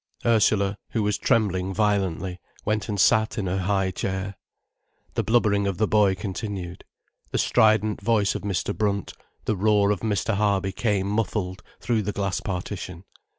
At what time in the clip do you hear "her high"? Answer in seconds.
3.45-3.91